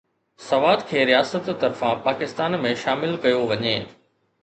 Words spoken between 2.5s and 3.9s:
۾ شامل ڪيو وڃي